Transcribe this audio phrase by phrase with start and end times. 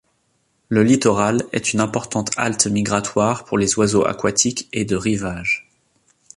[0.67, 5.69] Le littoral est une importante halte migratoire pour les oiseaux aquatiques et de rivage.